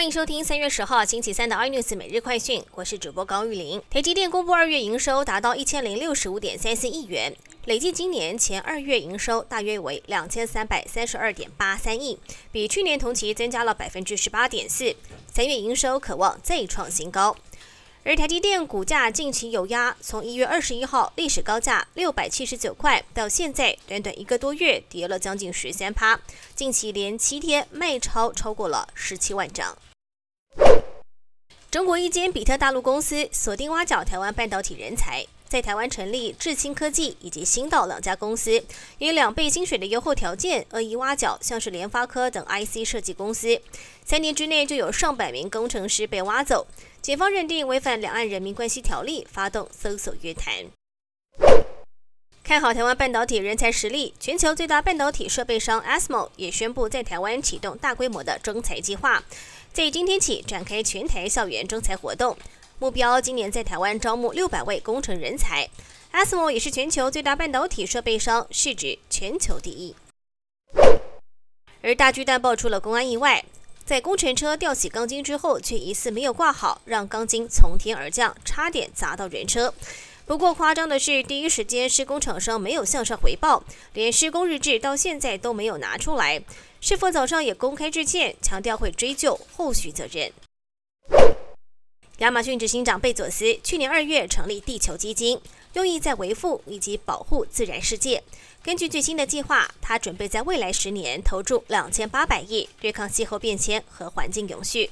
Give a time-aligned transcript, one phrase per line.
[0.00, 3.82] 欢迎收听三月十号星期三的 iNews 每日快讯，我是主播高玉林。
[3.90, 7.36] 台积电公布二月营收达到一千零六十五点三四亿元，
[7.66, 12.18] 累计今年前二月营收大约为两千三百三十二点八三亿，
[12.50, 14.96] 比去年同期增加了百分之十八点四。
[15.30, 17.36] 三月营收可望再创新高。
[18.02, 26.18] 而台积电股价近期有压，从一月二十一号历史高价六百七十九块，到现在短短一个多月跌了将近十三趴，
[26.54, 29.76] 近期连七天卖超超过了十七万张。
[31.70, 38.64] 中国一间比特大陆公司锁定挖角台湾半导体人才，在台湾成立智清科技以及新道两家公司，
[38.98, 43.60] 以两倍薪水的优厚条件，恶意挖角像是联发科等 IC 设计公司，
[44.04, 46.66] 三年之内就有上百名工程师被挖走。
[47.00, 50.52] 检方认定违反两岸人民关系条例，发动搜索约谈。
[52.42, 59.22] 看好台湾半导体人才实力，全球最大半导体设备商 ASML 也宣布在台湾启动大规模的征才计划，
[59.72, 62.36] 在今天起展开全台校园征才活动，
[62.80, 65.68] 目标今年在台湾招募六百位工程人才。
[66.12, 69.94] ASML 也是全球最大半导体设备商，市值全球第一。
[71.82, 73.44] 而大巨蛋爆出了公安意外。
[73.84, 79.72] 在工程车吊起钢筋之后，却疑似没有挂好，让钢筋从天而降，差点砸到人车。
[80.30, 83.64] 不过夸张的是，第一时间施工厂商没有向上回报，
[83.94, 86.40] 连施工日志到现在都没有拿出来。
[86.80, 90.32] 是否早上也公开致歉，强调会追究后续责任。
[92.18, 95.40] 亚马逊执行长贝佐斯去年二月成立地球基金，
[95.72, 98.22] 用意在维护以及保护自然世界。
[98.62, 104.90] 根据最新的计划，他准备在未来十年投注两千八百亿，对抗气候变迁和环境永续。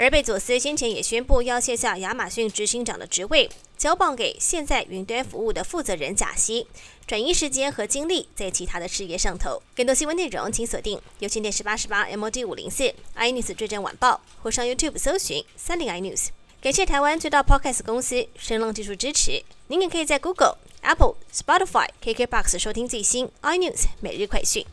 [0.00, 6.66] 而贝佐斯先前也宣布要卸下亚马逊执行长的职位，交棒给现在云端服务的负责人贾西，
[7.06, 9.62] 转移时间和精力在其他的事业上头。
[9.76, 16.28] 更多新闻内容，请锁定有线电视八十八 MOD 五零四 iNews 最真晚报，或上 YouTube 搜寻三零 iNews。
[16.62, 19.44] 感谢台湾最大 Podcast 公司声浪技术支持。
[19.66, 24.64] 您也可以在 Google、Apple、Spotify、KKBox 收听最新 iNews 每日快讯。